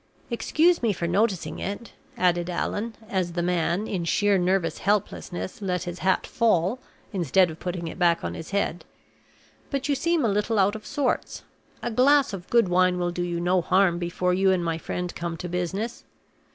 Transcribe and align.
Excuse 0.31 0.81
me 0.81 0.93
for 0.93 1.05
noticing 1.05 1.59
it," 1.59 1.93
added 2.17 2.49
Allan, 2.49 2.95
as 3.07 3.33
the 3.33 3.43
man, 3.43 3.85
in 3.87 4.03
sheer 4.03 4.39
nervous 4.39 4.79
helplessness, 4.79 5.61
let 5.61 5.83
his 5.83 5.99
hat 5.99 6.25
fall, 6.25 6.79
instead 7.13 7.51
of 7.51 7.59
putting 7.59 7.87
it 7.87 7.99
back 7.99 8.23
on 8.23 8.33
his 8.33 8.49
head; 8.49 8.83
"but 9.69 9.87
you 9.87 9.93
seem 9.93 10.25
a 10.25 10.27
little 10.27 10.57
out 10.57 10.75
of 10.75 10.87
sorts; 10.87 11.43
a 11.83 11.91
glass 11.91 12.33
of 12.33 12.49
good 12.49 12.67
wine 12.67 12.97
will 12.97 13.11
do 13.11 13.21
you 13.21 13.39
no 13.39 13.61
harm 13.61 13.99
before 13.99 14.33
you 14.33 14.49
and 14.51 14.65
my 14.65 14.79
friend 14.79 15.13
come 15.13 15.37
to 15.37 15.47
business. 15.47 16.03